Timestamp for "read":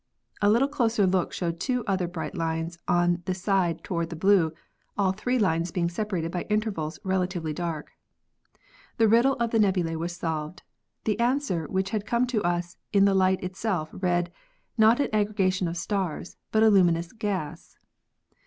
13.93-14.31